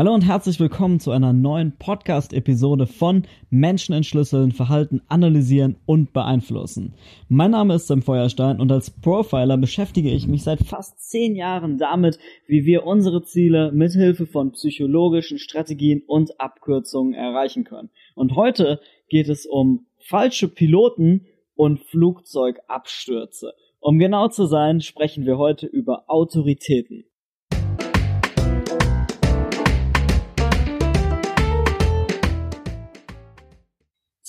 [0.00, 6.94] Hallo und herzlich willkommen zu einer neuen Podcast-Episode von Menschen entschlüsseln, Verhalten analysieren und beeinflussen.
[7.28, 11.76] Mein Name ist Sam Feuerstein und als Profiler beschäftige ich mich seit fast zehn Jahren
[11.76, 17.90] damit, wie wir unsere Ziele mithilfe von psychologischen Strategien und Abkürzungen erreichen können.
[18.14, 18.80] Und heute
[19.10, 21.26] geht es um falsche Piloten
[21.56, 23.52] und Flugzeugabstürze.
[23.80, 27.04] Um genau zu sein, sprechen wir heute über Autoritäten.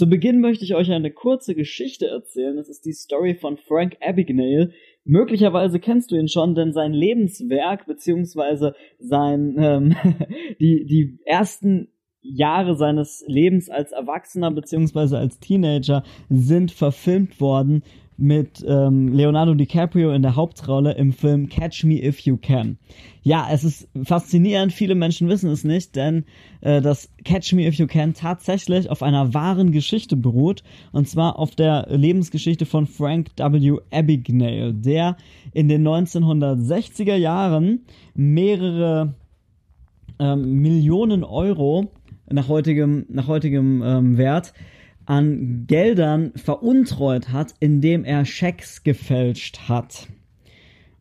[0.01, 2.55] Zu Beginn möchte ich euch eine kurze Geschichte erzählen.
[2.55, 4.71] Das ist die Story von Frank Abagnale.
[5.03, 9.95] Möglicherweise kennst du ihn schon, denn sein Lebenswerk beziehungsweise sein ähm,
[10.59, 11.89] die die ersten
[12.23, 17.83] Jahre seines Lebens als Erwachsener beziehungsweise als Teenager sind verfilmt worden
[18.21, 22.77] mit ähm, Leonardo DiCaprio in der Hauptrolle im Film Catch Me If You Can.
[23.23, 26.25] Ja, es ist faszinierend, viele Menschen wissen es nicht, denn
[26.61, 31.39] äh, das Catch Me If You Can tatsächlich auf einer wahren Geschichte beruht, und zwar
[31.39, 33.79] auf der Lebensgeschichte von Frank W.
[33.91, 35.17] Abagnale, der
[35.53, 39.15] in den 1960er Jahren mehrere
[40.19, 41.91] ähm, Millionen Euro
[42.29, 44.53] nach heutigem, nach heutigem ähm, Wert
[45.11, 50.07] an Geldern veruntreut hat, indem er Schecks gefälscht hat.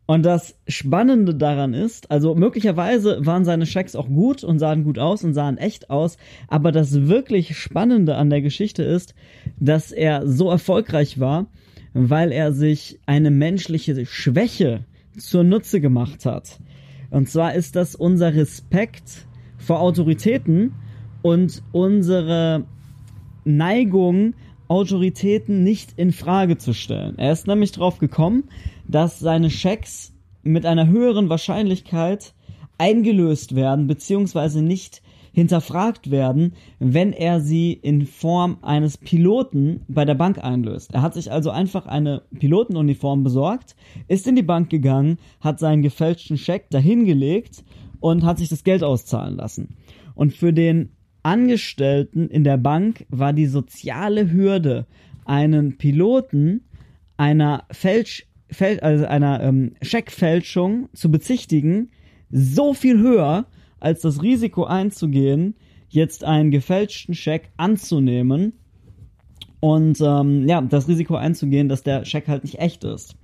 [0.05, 4.99] Und das Spannende daran ist, also möglicherweise waren seine Schecks auch gut und sahen gut
[4.99, 6.17] aus und sahen echt aus,
[6.49, 9.15] aber das wirklich Spannende an der Geschichte ist,
[9.61, 11.47] dass er so erfolgreich war,
[11.93, 14.83] weil er sich eine menschliche Schwäche
[15.17, 16.59] zur Nutze gemacht hat.
[17.11, 19.25] Und zwar ist das unser Respekt
[19.57, 20.73] vor Autoritäten
[21.21, 22.65] und unsere
[23.43, 24.33] Neigung,
[24.67, 27.17] Autoritäten nicht in Frage zu stellen.
[27.17, 28.45] Er ist nämlich drauf gekommen,
[28.87, 32.33] dass seine Schecks mit einer höheren Wahrscheinlichkeit
[32.77, 35.01] eingelöst werden, beziehungsweise nicht
[35.33, 40.93] hinterfragt werden, wenn er sie in Form eines Piloten bei der Bank einlöst.
[40.93, 43.75] Er hat sich also einfach eine Pilotenuniform besorgt,
[44.07, 47.63] ist in die Bank gegangen, hat seinen gefälschten Scheck dahingelegt
[47.99, 49.77] und hat sich das Geld auszahlen lassen.
[50.15, 50.89] Und für den
[51.23, 54.85] Angestellten in der Bank war die soziale Hürde,
[55.25, 56.61] einen Piloten
[57.17, 61.91] einer Fälsch, Fäl also einer ähm, Scheckfälschung zu bezichtigen,
[62.31, 63.45] so viel höher,
[63.79, 65.55] als das Risiko einzugehen,
[65.89, 68.53] jetzt einen gefälschten Scheck anzunehmen
[69.59, 73.15] und ähm, ja, das Risiko einzugehen, dass der Scheck halt nicht echt ist.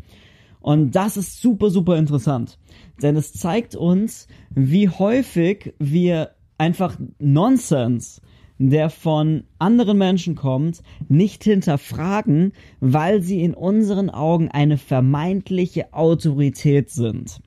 [0.60, 2.60] Und das ist super, super interessant.
[3.02, 8.22] Denn es zeigt uns, wie häufig wir einfach Nonsens,
[8.60, 16.90] der von anderen Menschen kommt, nicht hinterfragen, weil sie in unseren Augen eine vermeintliche Autorität
[16.90, 17.40] sind.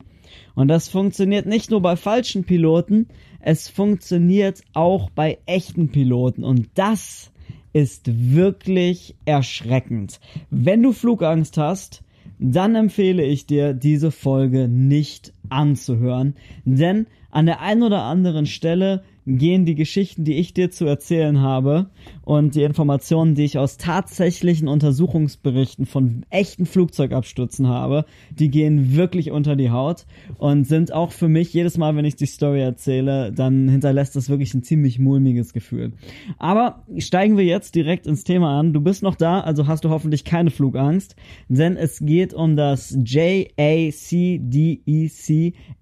[0.54, 3.08] Und das funktioniert nicht nur bei falschen Piloten,
[3.40, 6.44] es funktioniert auch bei echten Piloten.
[6.44, 7.32] Und das
[7.72, 10.20] ist wirklich erschreckend.
[10.50, 12.02] Wenn du Flugangst hast,
[12.38, 16.34] dann empfehle ich dir, diese Folge nicht anzuhören,
[16.64, 19.02] denn an der einen oder anderen Stelle
[19.38, 21.90] gehen die Geschichten, die ich dir zu erzählen habe
[22.22, 29.30] und die Informationen, die ich aus tatsächlichen Untersuchungsberichten von echten Flugzeugabstürzen habe, die gehen wirklich
[29.30, 30.06] unter die Haut
[30.38, 34.28] und sind auch für mich jedes Mal, wenn ich die Story erzähle, dann hinterlässt das
[34.28, 35.92] wirklich ein ziemlich mulmiges Gefühl.
[36.38, 38.72] Aber steigen wir jetzt direkt ins Thema an.
[38.72, 41.16] Du bist noch da, also hast du hoffentlich keine Flugangst,
[41.48, 43.60] denn es geht um das JACDEC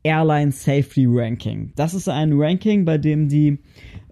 [0.02, 1.72] Airline Safety Ranking.
[1.76, 3.37] Das ist ein Ranking, bei dem die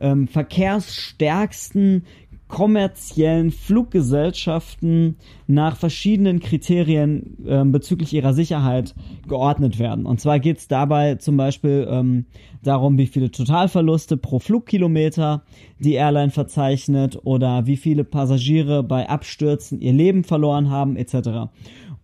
[0.00, 2.04] ähm, verkehrsstärksten
[2.48, 5.16] kommerziellen Fluggesellschaften
[5.48, 8.94] nach verschiedenen Kriterien ähm, bezüglich ihrer Sicherheit
[9.26, 10.06] geordnet werden.
[10.06, 12.26] Und zwar geht es dabei zum Beispiel ähm,
[12.62, 15.42] darum, wie viele Totalverluste pro Flugkilometer
[15.80, 21.50] die Airline verzeichnet oder wie viele Passagiere bei Abstürzen ihr Leben verloren haben etc.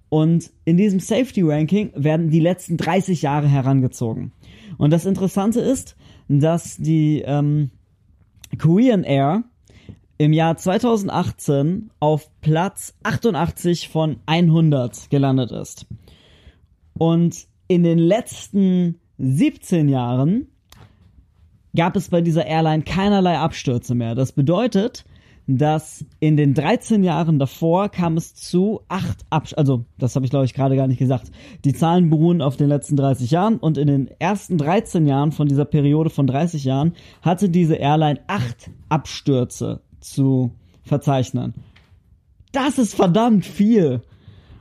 [0.09, 4.33] Und in diesem Safety Ranking werden die letzten 30 Jahre herangezogen.
[4.77, 5.97] Und das Interessante ist,
[6.28, 7.71] dass die ähm,
[8.59, 9.45] Korean Air
[10.19, 15.86] im Jahr 2018 auf Platz 88 von 100 gelandet ist.
[16.95, 20.47] Und in den letzten 17 Jahren
[21.74, 24.15] gab es bei dieser Airline keinerlei Abstürze mehr.
[24.15, 25.04] Das bedeutet,
[25.47, 29.59] dass in den 13 Jahren davor kam es zu acht Abstürzen.
[29.59, 31.30] Also, das habe ich glaube ich gerade gar nicht gesagt.
[31.65, 35.48] Die Zahlen beruhen auf den letzten 30 Jahren und in den ersten 13 Jahren von
[35.48, 36.92] dieser Periode von 30 Jahren
[37.22, 40.53] hatte diese Airline acht Abstürze zu
[40.83, 41.54] verzeichnen.
[42.53, 44.03] Das ist verdammt viel.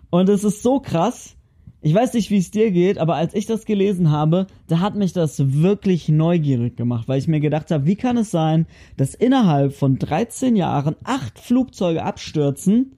[0.09, 1.35] Und es ist so krass,
[1.81, 4.95] ich weiß nicht, wie es dir geht, aber als ich das gelesen habe, da hat
[4.95, 8.67] mich das wirklich neugierig gemacht, weil ich mir gedacht habe, wie kann es sein,
[8.97, 12.95] dass innerhalb von 13 Jahren acht Flugzeuge abstürzen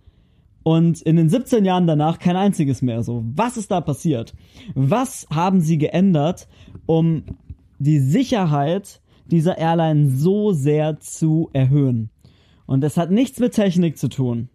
[0.64, 3.04] und in den 17 Jahren danach kein einziges mehr.
[3.04, 4.34] So, was ist da passiert?
[4.76, 6.48] Was haben sie geändert,
[6.86, 7.24] um
[7.80, 9.02] die Sicherheit
[9.32, 12.10] dieser Airline so sehr zu erhöhen?
[12.66, 14.50] Und es hat nichts mit Technik zu tun.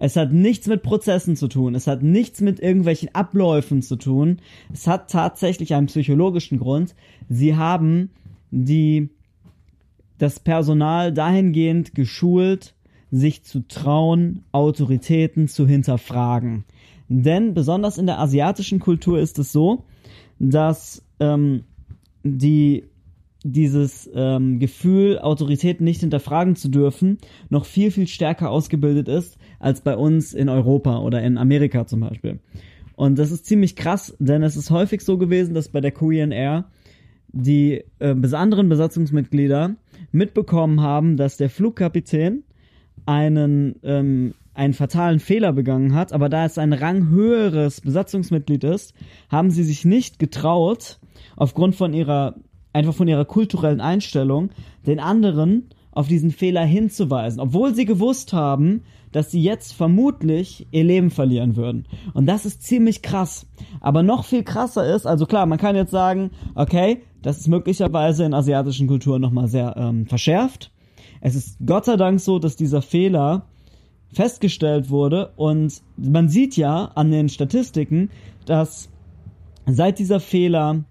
[0.00, 1.74] Es hat nichts mit Prozessen zu tun.
[1.74, 4.38] Es hat nichts mit irgendwelchen Abläufen zu tun.
[4.72, 6.94] Es hat tatsächlich einen psychologischen Grund.
[7.28, 8.10] Sie haben
[8.50, 9.10] die,
[10.16, 12.74] das Personal dahingehend geschult,
[13.10, 16.64] sich zu trauen, Autoritäten zu hinterfragen.
[17.08, 19.84] Denn besonders in der asiatischen Kultur ist es so,
[20.38, 21.64] dass ähm,
[22.22, 22.84] die
[23.44, 29.80] dieses ähm, Gefühl, Autoritäten nicht hinterfragen zu dürfen, noch viel, viel stärker ausgebildet ist als
[29.80, 32.40] bei uns in Europa oder in Amerika zum Beispiel.
[32.96, 36.32] Und das ist ziemlich krass, denn es ist häufig so gewesen, dass bei der Korean
[36.32, 36.66] Air
[37.32, 39.76] die äh, anderen Besatzungsmitglieder
[40.12, 42.42] mitbekommen haben, dass der Flugkapitän
[43.06, 48.92] einen, ähm, einen fatalen Fehler begangen hat, aber da es ein ranghöheres Besatzungsmitglied ist,
[49.30, 50.98] haben sie sich nicht getraut,
[51.36, 52.34] aufgrund von ihrer
[52.72, 54.50] einfach von ihrer kulturellen Einstellung,
[54.86, 58.82] den anderen auf diesen Fehler hinzuweisen, obwohl sie gewusst haben,
[59.12, 61.86] dass sie jetzt vermutlich ihr Leben verlieren würden.
[62.14, 63.46] Und das ist ziemlich krass.
[63.80, 68.24] Aber noch viel krasser ist, also klar, man kann jetzt sagen, okay, das ist möglicherweise
[68.24, 70.70] in asiatischen Kulturen nochmal sehr ähm, verschärft.
[71.20, 73.46] Es ist Gott sei Dank so, dass dieser Fehler
[74.12, 78.10] festgestellt wurde und man sieht ja an den Statistiken,
[78.46, 78.88] dass
[79.66, 80.84] seit dieser Fehler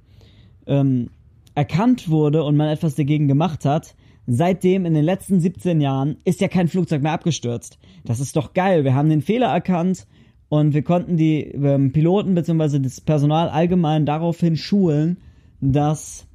[0.68, 1.10] ähm,
[1.59, 3.94] erkannt wurde und man etwas dagegen gemacht hat,
[4.27, 7.79] seitdem in den letzten 17 Jahren ist ja kein Flugzeug mehr abgestürzt.
[8.06, 8.85] Das ist doch geil.
[8.85, 10.07] Wir haben den Fehler erkannt
[10.47, 12.79] und wir konnten die ähm, Piloten bzw.
[12.79, 15.17] das Personal allgemein daraufhin schulen,
[15.59, 16.27] dass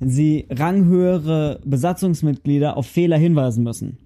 [0.00, 3.98] sie ranghöhere Besatzungsmitglieder auf Fehler hinweisen müssen.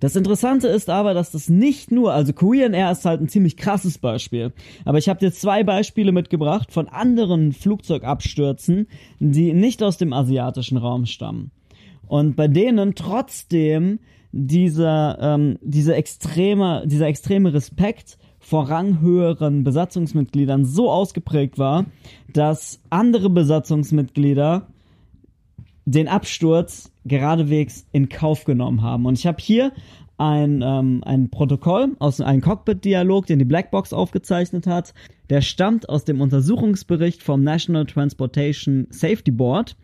[0.00, 3.58] Das Interessante ist aber, dass das nicht nur, also Korean Air ist halt ein ziemlich
[3.58, 4.52] krasses Beispiel,
[4.86, 8.88] aber ich habe dir zwei Beispiele mitgebracht von anderen Flugzeugabstürzen,
[9.18, 11.50] die nicht aus dem asiatischen Raum stammen.
[12.08, 14.00] Und bei denen trotzdem
[14.32, 21.84] dieser, ähm, dieser extreme, dieser extreme Respekt vor ranghöheren Besatzungsmitgliedern so ausgeprägt war,
[22.32, 24.66] dass andere Besatzungsmitglieder
[25.84, 29.06] den Absturz geradewegs in Kauf genommen haben.
[29.06, 29.72] Und ich habe hier
[30.18, 34.92] ein, ähm, ein Protokoll aus einem Cockpit-Dialog, den die Blackbox aufgezeichnet hat.
[35.30, 39.76] Der stammt aus dem Untersuchungsbericht vom National Transportation Safety Board.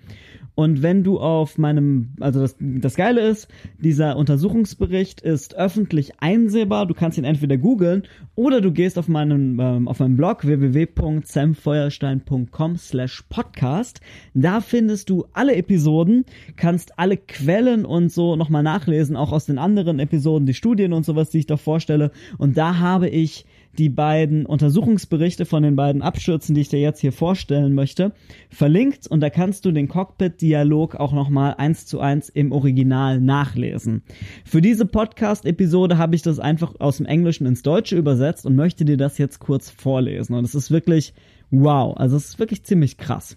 [0.57, 3.47] Und wenn du auf meinem, also das, das Geile ist,
[3.79, 6.87] dieser Untersuchungsbericht ist öffentlich einsehbar.
[6.87, 8.05] Du kannst ihn entweder googeln
[8.35, 14.01] oder du gehst auf meinen, ähm, auf meinem Blog www.samfeuerstein.com slash podcast.
[14.33, 16.25] Da findest du alle Episoden,
[16.57, 21.05] kannst alle Quellen und so nochmal nachlesen, auch aus den anderen Episoden, die Studien und
[21.05, 22.13] sowas, die ich da vorstelle.
[22.39, 23.45] Und da habe ich
[23.79, 28.13] die beiden Untersuchungsberichte von den beiden Abstürzen, die ich dir jetzt hier vorstellen möchte,
[28.51, 34.03] verlinkt und da kannst du den Cockpit-Dialog auch nochmal eins zu eins im Original nachlesen.
[34.45, 38.85] Für diese Podcast-Episode habe ich das einfach aus dem Englischen ins Deutsche übersetzt und möchte
[38.85, 41.15] dir das jetzt kurz vorlesen und es ist wirklich
[41.51, 43.37] wow, also es ist wirklich ziemlich krass.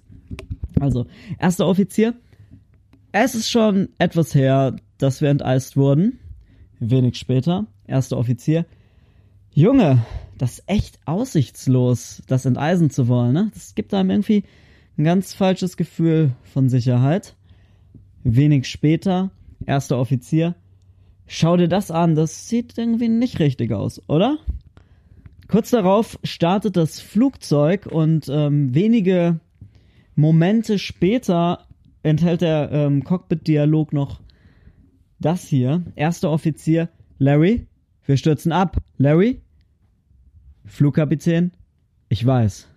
[0.80, 1.06] Also,
[1.39, 2.13] erster Offizier,
[3.12, 6.19] es ist schon etwas her, dass wir enteist wurden.
[6.79, 8.65] Wenig später, erster Offizier,
[9.53, 10.05] Junge,
[10.39, 13.51] das ist echt aussichtslos, das enteisen zu wollen, ne?
[13.53, 14.46] Das gibt einem irgendwie
[14.98, 17.36] ein ganz falsches Gefühl von Sicherheit.
[18.24, 19.31] Wenig später,
[19.65, 20.55] erster Offizier,
[21.27, 24.38] schau dir das an, das sieht irgendwie nicht richtig aus, oder?
[25.50, 29.41] Kurz darauf startet das Flugzeug und ähm, wenige
[30.15, 31.67] Momente später
[32.01, 34.22] enthält der ähm, Cockpit-Dialog noch
[35.19, 35.84] das hier.
[35.96, 37.67] Erster Offizier, Larry,
[38.05, 38.77] wir stürzen ab.
[38.98, 39.41] Larry,
[40.70, 41.52] Flugkapitän,
[42.08, 42.68] ich weiß.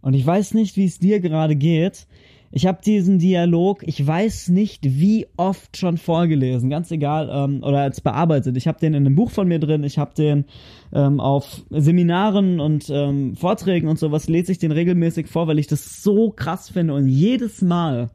[0.00, 2.06] Und ich weiß nicht, wie es dir gerade geht.
[2.54, 7.78] Ich habe diesen Dialog, ich weiß nicht, wie oft schon vorgelesen, ganz egal, ähm, oder
[7.78, 8.58] als bearbeitet.
[8.58, 10.44] Ich habe den in einem Buch von mir drin, ich habe den
[10.92, 15.66] ähm, auf Seminaren und ähm, Vorträgen und sowas, lese ich den regelmäßig vor, weil ich
[15.66, 16.92] das so krass finde.
[16.92, 18.10] Und jedes Mal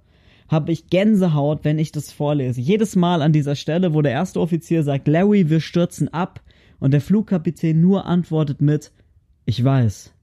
[0.49, 2.61] habe ich Gänsehaut, wenn ich das vorlese.
[2.61, 6.41] Jedes Mal an dieser Stelle, wo der erste Offizier sagt, Larry, wir stürzen ab,
[6.79, 8.91] und der Flugkapitän nur antwortet mit,
[9.45, 10.13] ich weiß.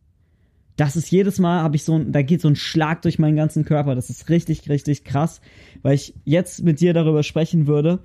[0.76, 3.64] Das ist jedes Mal, habe ich so da geht so ein Schlag durch meinen ganzen
[3.64, 3.94] Körper.
[3.94, 5.40] Das ist richtig, richtig krass,
[5.82, 8.00] weil ich jetzt mit dir darüber sprechen würde,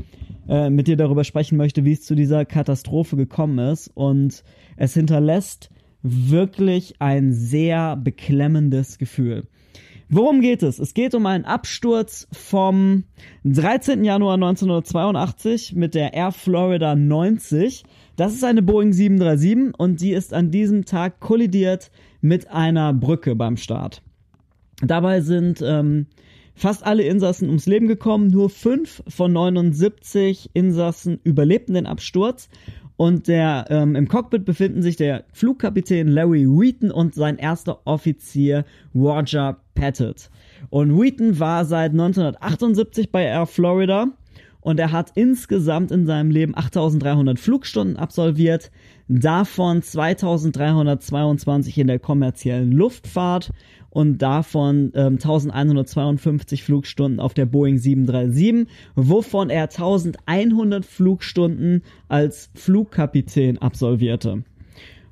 [0.48, 3.90] äh, mit dir darüber sprechen möchte, wie es zu dieser Katastrophe gekommen ist.
[3.96, 4.44] Und
[4.78, 5.72] es hinterlässt
[6.04, 9.48] wirklich ein sehr beklemmendes Gefühl.
[10.12, 10.80] Worum geht es?
[10.80, 13.04] Es geht um einen Absturz vom
[13.46, 14.04] 13.
[14.04, 17.84] Januar 1982 mit der Air Florida 90.
[18.20, 23.34] Das ist eine Boeing 737 und die ist an diesem Tag kollidiert mit einer Brücke
[23.34, 24.02] beim Start.
[24.82, 26.06] Dabei sind ähm,
[26.54, 28.28] fast alle Insassen ums Leben gekommen.
[28.28, 32.50] Nur fünf von 79 Insassen überlebten den Absturz.
[32.98, 38.66] Und der ähm, im Cockpit befinden sich der Flugkapitän Larry Wheaton und sein erster Offizier
[38.94, 40.30] Roger Pettit.
[40.70, 44.10] Und Wheaton war seit 1978 bei Air Florida
[44.62, 48.72] und er hat insgesamt in seinem Leben 8300 Flugstunden absolviert,
[49.08, 53.52] davon 2322 in der kommerziellen Luftfahrt
[53.90, 63.58] und davon ähm, 1152 Flugstunden auf der Boeing 737, wovon er 1100 Flugstunden als Flugkapitän
[63.58, 64.44] absolvierte.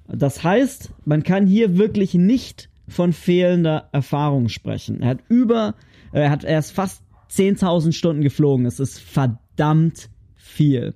[0.08, 5.02] Das heißt, man kann hier wirklich nicht von fehlender Erfahrung sprechen.
[5.02, 5.76] Er hat über,
[6.14, 8.66] äh, er hat erst fast 10.000 Stunden geflogen.
[8.66, 10.96] Es ist verdammt viel.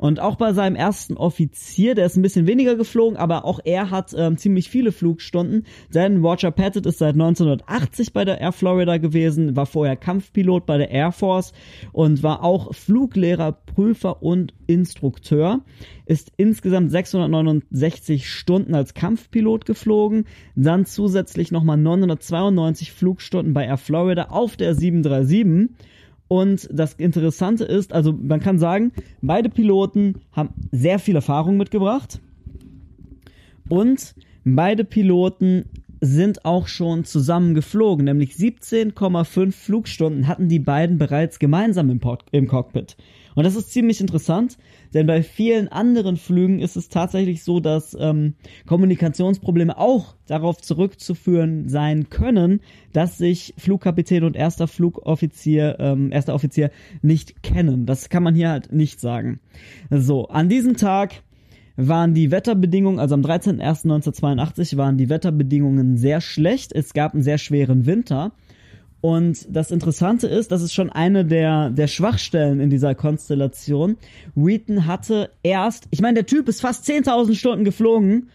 [0.00, 3.90] Und auch bei seinem ersten Offizier, der ist ein bisschen weniger geflogen, aber auch er
[3.90, 8.96] hat ähm, ziemlich viele Flugstunden, denn Roger Pettit ist seit 1980 bei der Air Florida
[8.96, 11.52] gewesen, war vorher Kampfpilot bei der Air Force
[11.92, 15.60] und war auch Fluglehrer, Prüfer und Instrukteur,
[16.06, 20.24] ist insgesamt 669 Stunden als Kampfpilot geflogen,
[20.56, 25.68] dann zusätzlich nochmal 992 Flugstunden bei Air Florida auf der 737
[26.32, 32.20] und das Interessante ist, also man kann sagen, beide Piloten haben sehr viel Erfahrung mitgebracht.
[33.68, 35.64] Und beide Piloten
[36.00, 42.46] sind auch schon zusammen geflogen, nämlich 17,5 Flugstunden hatten die beiden bereits gemeinsam im, im
[42.46, 42.96] Cockpit.
[43.34, 44.56] Und das ist ziemlich interessant,
[44.94, 48.34] denn bei vielen anderen Flügen ist es tatsächlich so, dass ähm,
[48.66, 52.60] Kommunikationsprobleme auch darauf zurückzuführen sein können,
[52.92, 56.70] dass sich Flugkapitän und erster Flugoffizier, ähm, erster Offizier
[57.02, 57.86] nicht kennen.
[57.86, 59.40] Das kann man hier halt nicht sagen.
[59.90, 61.22] So, an diesem Tag
[61.76, 66.72] waren die Wetterbedingungen, also am 13.01.1982 waren die Wetterbedingungen sehr schlecht.
[66.72, 68.32] Es gab einen sehr schweren Winter.
[69.00, 73.96] Und das Interessante ist, das ist schon eine der, der Schwachstellen in dieser Konstellation.
[74.34, 78.28] Wheaton hatte erst, ich meine, der Typ ist fast 10.000 Stunden geflogen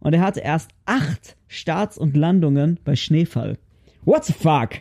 [0.00, 3.58] und er hatte erst acht Starts und Landungen bei Schneefall.
[4.04, 4.80] What the fuck?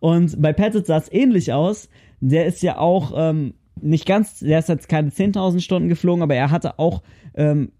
[0.00, 1.88] Und bei Pettit sah es ähnlich aus.
[2.20, 6.34] Der ist ja auch ähm, nicht ganz, der ist jetzt keine 10.000 Stunden geflogen, aber
[6.34, 7.02] er hatte auch
[7.34, 7.70] ähm,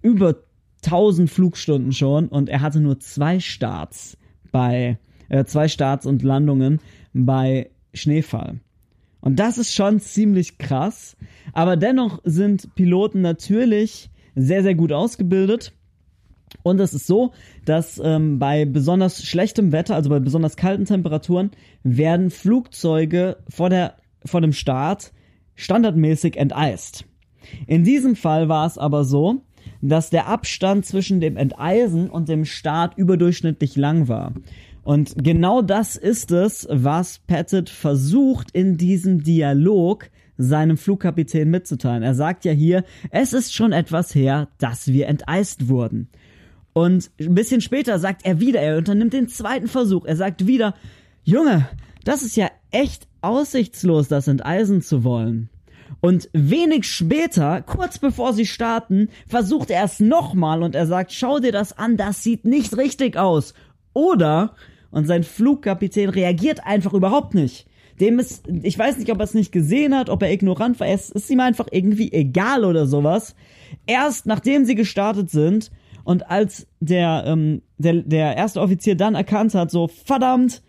[0.00, 0.36] über
[0.84, 4.16] 1000 Flugstunden schon und er hatte nur zwei Starts
[4.52, 6.80] bei äh, zwei Starts und Landungen
[7.12, 8.60] bei Schneefall.
[9.20, 11.16] Und das ist schon ziemlich krass.
[11.52, 15.72] Aber dennoch sind Piloten natürlich sehr, sehr gut ausgebildet.
[16.62, 17.32] Und es ist so,
[17.64, 21.50] dass ähm, bei besonders schlechtem Wetter, also bei besonders kalten Temperaturen,
[21.82, 25.12] werden Flugzeuge vor, der, vor dem Start
[25.56, 27.04] standardmäßig enteist.
[27.66, 29.42] In diesem Fall war es aber so,
[29.82, 34.32] dass der Abstand zwischen dem Enteisen und dem Start überdurchschnittlich lang war.
[34.86, 42.04] Und genau das ist es, was Pettit versucht in diesem Dialog seinem Flugkapitän mitzuteilen.
[42.04, 46.08] Er sagt ja hier, es ist schon etwas her, dass wir enteist wurden.
[46.72, 50.04] Und ein bisschen später sagt er wieder, er unternimmt den zweiten Versuch.
[50.04, 50.76] Er sagt wieder,
[51.24, 51.68] Junge,
[52.04, 55.48] das ist ja echt aussichtslos, das enteisen zu wollen.
[56.00, 61.40] Und wenig später, kurz bevor sie starten, versucht er es nochmal und er sagt, schau
[61.40, 63.52] dir das an, das sieht nicht richtig aus.
[63.94, 64.54] Oder
[64.96, 67.66] und sein Flugkapitän reagiert einfach überhaupt nicht.
[68.00, 70.86] Dem ist, ich weiß nicht, ob er es nicht gesehen hat, ob er ignorant war,
[70.86, 73.34] es ist ihm einfach irgendwie egal oder sowas.
[73.86, 75.70] Erst nachdem sie gestartet sind
[76.04, 80.62] und als der, ähm, der, der erste Offizier dann erkannt hat, so verdammt,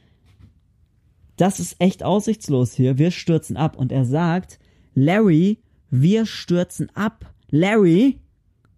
[1.38, 3.78] das ist echt aussichtslos hier, wir stürzen ab.
[3.78, 4.60] Und er sagt,
[4.94, 7.34] Larry, wir stürzen ab.
[7.50, 8.20] Larry.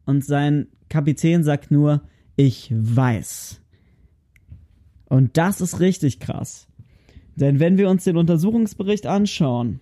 [0.06, 2.04] Und sein Kapitän sagt nur,
[2.36, 3.59] ich weiß.
[5.10, 6.68] Und das ist richtig krass.
[7.36, 9.80] Denn wenn wir uns den Untersuchungsbericht anschauen,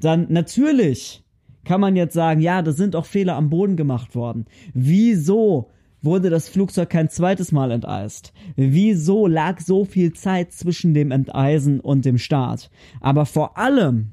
[0.00, 1.22] dann natürlich
[1.64, 4.46] kann man jetzt sagen, ja, da sind auch Fehler am Boden gemacht worden.
[4.74, 8.32] Wieso wurde das Flugzeug kein zweites Mal enteist?
[8.56, 12.70] Wieso lag so viel Zeit zwischen dem Enteisen und dem Start?
[13.00, 14.12] Aber vor allem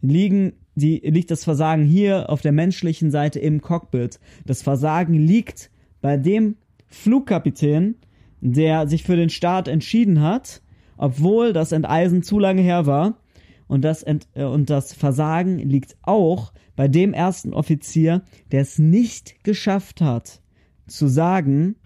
[0.00, 4.18] liegen die, liegt das Versagen hier auf der menschlichen Seite im Cockpit.
[4.46, 7.96] Das Versagen liegt bei dem Flugkapitän,
[8.40, 10.62] der sich für den Start entschieden hat,
[10.96, 13.18] obwohl das Enteisen zu lange her war.
[13.66, 18.78] Und das, Ent äh, und das Versagen liegt auch bei dem ersten Offizier, der es
[18.78, 20.40] nicht geschafft hat,
[20.86, 21.76] zu sagen,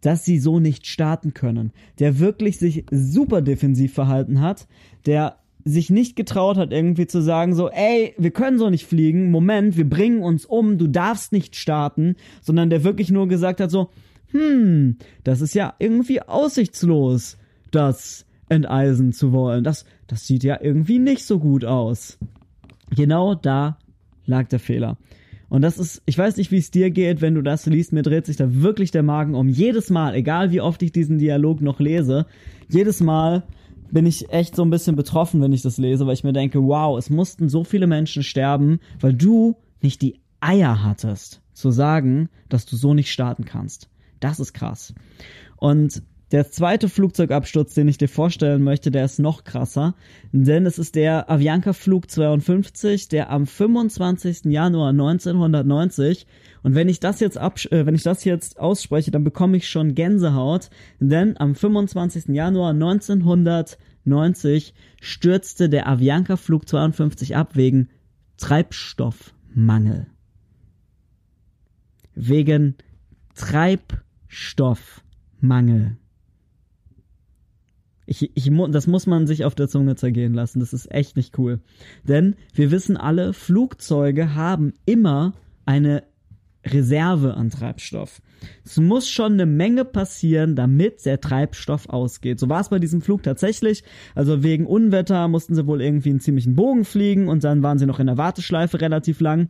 [0.00, 1.72] dass sie so nicht starten können.
[1.98, 4.66] Der wirklich sich super defensiv verhalten hat,
[5.06, 9.30] der sich nicht getraut hat, irgendwie zu sagen, so, ey, wir können so nicht fliegen,
[9.30, 13.70] Moment, wir bringen uns um, du darfst nicht starten, sondern der wirklich nur gesagt hat,
[13.70, 13.90] so,
[14.32, 17.38] hm, das ist ja irgendwie aussichtslos,
[17.70, 19.64] das enteisen zu wollen.
[19.64, 22.18] Das, das sieht ja irgendwie nicht so gut aus.
[22.94, 23.78] Genau da
[24.26, 24.98] lag der Fehler.
[25.48, 28.02] Und das ist, ich weiß nicht, wie es dir geht, wenn du das liest, mir
[28.02, 29.48] dreht sich da wirklich der Magen um.
[29.48, 32.26] Jedes Mal, egal wie oft ich diesen Dialog noch lese,
[32.70, 33.42] jedes Mal
[33.90, 36.62] bin ich echt so ein bisschen betroffen, wenn ich das lese, weil ich mir denke,
[36.62, 42.30] wow, es mussten so viele Menschen sterben, weil du nicht die Eier hattest, zu sagen,
[42.48, 43.90] dass du so nicht starten kannst.
[44.22, 44.94] Das ist krass.
[45.56, 49.94] Und der zweite Flugzeugabsturz, den ich dir vorstellen möchte, der ist noch krasser,
[50.30, 54.46] denn es ist der Avianca Flug 52, der am 25.
[54.46, 56.26] Januar 1990
[56.62, 59.94] und wenn ich das jetzt äh, wenn ich das jetzt ausspreche, dann bekomme ich schon
[59.94, 62.28] Gänsehaut, denn am 25.
[62.28, 67.90] Januar 1990 stürzte der Avianca Flug 52 ab wegen
[68.38, 70.06] Treibstoffmangel.
[72.14, 72.76] Wegen
[73.34, 74.11] Treibstoffmangel.
[78.06, 80.60] Ich, ich, das muss man sich auf der Zunge zergehen lassen.
[80.60, 81.60] Das ist echt nicht cool.
[82.02, 85.34] Denn wir wissen alle, Flugzeuge haben immer
[85.64, 86.02] eine
[86.64, 88.20] Reserve an Treibstoff.
[88.64, 92.38] Es muss schon eine Menge passieren, damit der Treibstoff ausgeht.
[92.38, 93.82] So war es bei diesem Flug tatsächlich.
[94.14, 97.86] Also wegen Unwetter mussten sie wohl irgendwie einen ziemlichen Bogen fliegen und dann waren sie
[97.86, 99.48] noch in der Warteschleife relativ lang.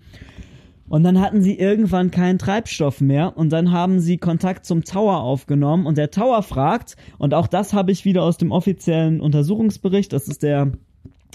[0.92, 5.22] Und dann hatten sie irgendwann keinen Treibstoff mehr und dann haben sie Kontakt zum Tower
[5.22, 10.12] aufgenommen und der Tower fragt, und auch das habe ich wieder aus dem offiziellen Untersuchungsbericht,
[10.12, 10.72] das ist der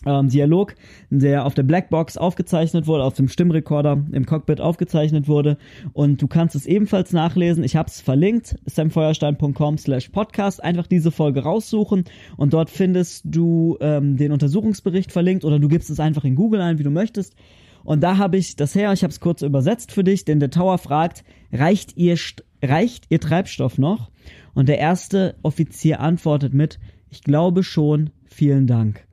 [0.06, 0.76] ähm, Dialog,
[1.10, 5.58] der auf der Blackbox aufgezeichnet wurde, auf dem Stimmrekorder im Cockpit aufgezeichnet wurde.
[5.92, 7.64] Und du kannst es ebenfalls nachlesen.
[7.64, 10.64] Ich habe es verlinkt, samfeuerstein.com slash podcast.
[10.64, 12.04] Einfach diese Folge raussuchen
[12.38, 16.62] und dort findest du ähm, den Untersuchungsbericht verlinkt oder du gibst es einfach in Google
[16.62, 17.34] ein, wie du möchtest.
[17.84, 20.52] Und da habe ich das her, ich habe es kurz übersetzt für dich, denn der
[20.52, 22.18] Tower fragt, reicht ihr,
[22.64, 24.12] reicht ihr Treibstoff noch?
[24.54, 29.06] Und der erste Offizier antwortet mit, ich glaube schon, vielen Dank.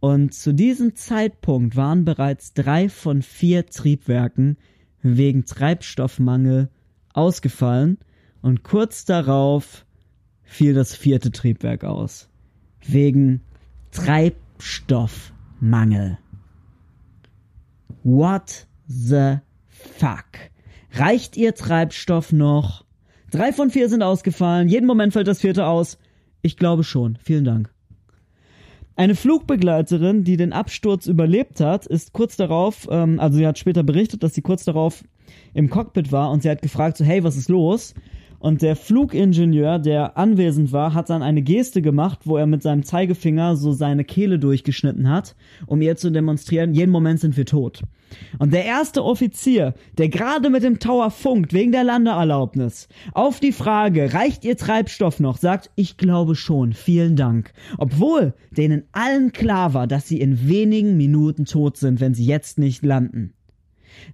[0.00, 4.56] Und zu diesem Zeitpunkt waren bereits drei von vier Triebwerken
[5.02, 6.70] wegen Treibstoffmangel
[7.12, 7.98] ausgefallen
[8.42, 9.84] und kurz darauf
[10.42, 12.28] fiel das vierte Triebwerk aus.
[12.86, 13.40] Wegen
[13.90, 16.18] Treibstoffmangel.
[18.02, 19.36] What the
[19.68, 20.24] fuck?
[20.92, 22.84] Reicht ihr Treibstoff noch?
[23.30, 24.68] Drei von vier sind ausgefallen.
[24.68, 25.98] Jeden Moment fällt das vierte aus.
[26.40, 27.18] Ich glaube schon.
[27.22, 27.70] Vielen Dank.
[28.96, 33.84] Eine Flugbegleiterin, die den Absturz überlebt hat, ist kurz darauf, ähm, also sie hat später
[33.84, 35.04] berichtet, dass sie kurz darauf
[35.54, 37.94] im Cockpit war und sie hat gefragt, so hey, was ist los?
[38.38, 42.84] Und der Flugingenieur, der anwesend war, hat dann eine Geste gemacht, wo er mit seinem
[42.84, 45.34] Zeigefinger so seine Kehle durchgeschnitten hat,
[45.66, 47.82] um ihr zu demonstrieren, jeden Moment sind wir tot.
[48.38, 53.52] Und der erste Offizier, der gerade mit dem Tower funkt wegen der Landeerlaubnis, auf die
[53.52, 57.52] Frage, reicht ihr Treibstoff noch, sagt, ich glaube schon, vielen Dank.
[57.76, 62.58] Obwohl denen allen klar war, dass sie in wenigen Minuten tot sind, wenn sie jetzt
[62.58, 63.34] nicht landen.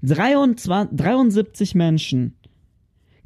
[0.02, 2.37] 23, 73 Menschen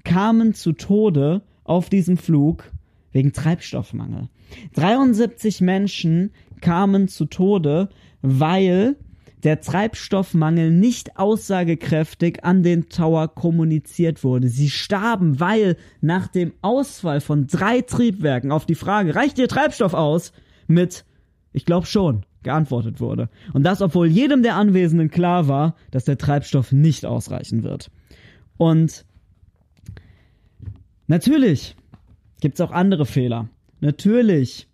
[0.04, 2.70] kamen zu Tode auf diesem Flug
[3.12, 4.28] wegen Treibstoffmangel.
[4.74, 6.30] 73 Menschen
[6.60, 7.88] kamen zu Tode,
[8.22, 8.96] weil
[9.44, 14.48] der Treibstoffmangel nicht aussagekräftig an den Tower kommuniziert wurde.
[14.48, 19.94] Sie starben, weil nach dem Ausfall von drei Triebwerken auf die Frage, reicht ihr Treibstoff
[19.94, 20.32] aus?
[20.68, 21.04] mit,
[21.52, 23.28] ich glaube schon, geantwortet wurde.
[23.52, 27.90] Und das, obwohl jedem der Anwesenden klar war, dass der Treibstoff nicht ausreichen wird.
[28.56, 29.04] Und
[31.08, 31.74] Natürlich
[32.40, 33.48] gibt's auch andere Fehler.
[33.80, 34.68] Natürlich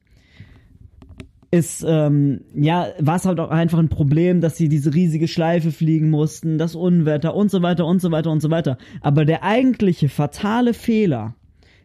[1.51, 5.71] ist, ähm, ja, war es halt auch einfach ein Problem, dass sie diese riesige Schleife
[5.71, 8.77] fliegen mussten, das Unwetter und so weiter und so weiter und so weiter.
[9.01, 11.37] Aber der eigentliche fatale Fehler,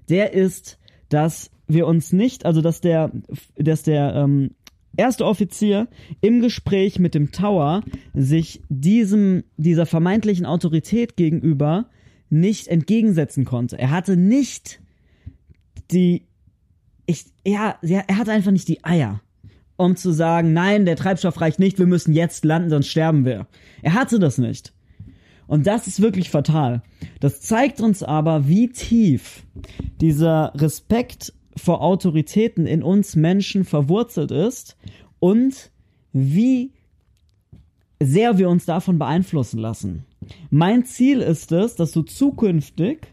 [0.10, 3.12] der ist, dass wir uns nicht, also dass der,
[3.58, 4.56] dass der ähm,
[4.98, 5.88] erste Offizier
[6.20, 7.84] im Gespräch mit dem Tower
[8.16, 11.86] sich diesem, dieser vermeintlichen Autorität gegenüber
[12.30, 13.78] nicht entgegensetzen konnte.
[13.78, 14.80] Er hatte nicht
[15.92, 16.24] die,
[17.06, 19.22] ich, ja, er hatte einfach nicht die Eier,
[19.78, 23.48] um zu sagen, nein, der Treibstoff reicht nicht, wir müssen jetzt landen, sonst sterben wir.
[23.82, 24.74] Er hatte das nicht.
[25.48, 26.84] Und das ist wirklich fatal.
[27.20, 29.44] Das zeigt uns aber, wie tief
[30.00, 34.78] dieser Respekt vor Autoritäten in uns Menschen verwurzelt ist
[35.20, 35.72] und
[36.14, 36.72] wie
[38.02, 40.06] sehr wir uns davon beeinflussen lassen.
[40.50, 43.08] Mein Ziel ist es, dass du zukünftig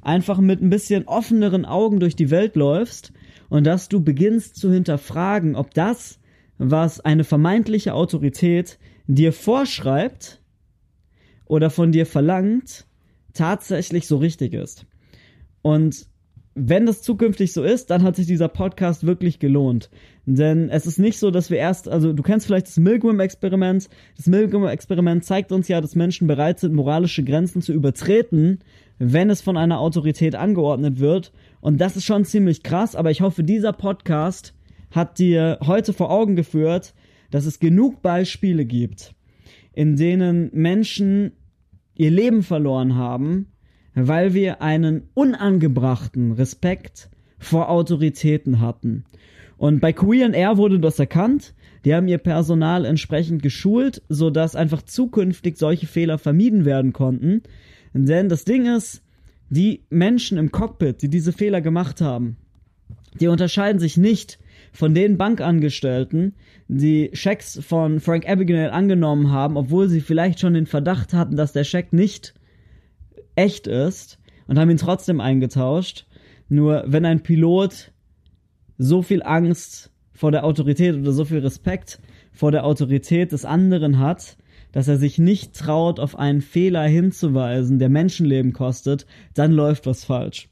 [0.00, 3.12] einfach mit ein bisschen offeneren Augen durch die Welt läufst
[3.48, 6.18] und dass du beginnst zu hinterfragen, ob das,
[6.58, 10.42] was eine vermeintliche Autorität dir vorschreibt
[11.46, 12.86] oder von dir verlangt,
[13.32, 14.86] tatsächlich so richtig ist.
[15.62, 16.06] Und
[16.54, 19.88] wenn das zukünftig so ist, dann hat sich dieser Podcast wirklich gelohnt.
[20.26, 23.88] Denn es ist nicht so, dass wir erst, also du kennst vielleicht das Milgram-Experiment.
[24.16, 28.58] Das Milgram-Experiment zeigt uns ja, dass Menschen bereit sind, moralische Grenzen zu übertreten,
[28.98, 31.32] wenn es von einer Autorität angeordnet wird.
[31.60, 34.54] Und das ist schon ziemlich krass, aber ich hoffe, dieser Podcast
[34.90, 36.94] hat dir heute vor Augen geführt,
[37.30, 39.14] dass es genug Beispiele gibt,
[39.72, 41.32] in denen Menschen
[41.94, 43.51] ihr Leben verloren haben,
[43.94, 49.04] weil wir einen unangebrachten Respekt vor Autoritäten hatten.
[49.58, 51.54] Und bei Queer Air wurde das erkannt.
[51.84, 57.42] Die haben ihr Personal entsprechend geschult, sodass einfach zukünftig solche Fehler vermieden werden konnten.
[57.92, 59.02] Denn das Ding ist,
[59.50, 62.36] die Menschen im Cockpit, die diese Fehler gemacht haben,
[63.20, 64.38] die unterscheiden sich nicht
[64.72, 66.34] von den Bankangestellten,
[66.68, 71.52] die Schecks von Frank Abagnale angenommen haben, obwohl sie vielleicht schon den Verdacht hatten, dass
[71.52, 72.34] der Scheck nicht
[73.34, 76.06] echt ist und haben ihn trotzdem eingetauscht.
[76.48, 77.92] Nur wenn ein Pilot
[78.78, 82.00] so viel Angst vor der Autorität oder so viel Respekt
[82.32, 84.36] vor der Autorität des anderen hat,
[84.72, 90.04] dass er sich nicht traut, auf einen Fehler hinzuweisen, der Menschenleben kostet, dann läuft was
[90.04, 90.48] falsch.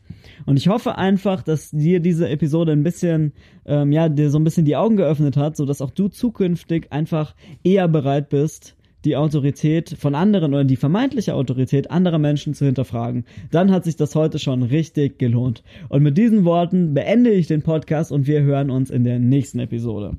[0.47, 3.33] Und ich hoffe einfach, dass dir diese Episode ein bisschen,
[3.65, 6.93] ähm, ja, dir so ein bisschen die Augen geöffnet hat, so dass auch du zukünftig
[6.93, 12.65] einfach eher bereit bist, die Autorität von anderen oder die vermeintliche Autorität anderer Menschen zu
[12.67, 15.63] hinterfragen, dann hat sich das heute schon richtig gelohnt.
[15.89, 19.59] Und mit diesen Worten beende ich den Podcast und wir hören uns in der nächsten
[19.59, 20.17] Episode.